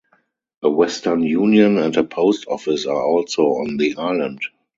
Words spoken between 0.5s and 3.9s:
A Western Union and a post office are also on